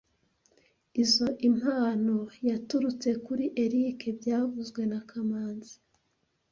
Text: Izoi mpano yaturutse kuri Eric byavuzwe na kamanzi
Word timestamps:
Izoi 1.03 1.45
mpano 1.59 2.17
yaturutse 2.49 3.09
kuri 3.25 3.45
Eric 3.63 3.99
byavuzwe 4.19 4.81
na 4.91 4.99
kamanzi 5.09 5.75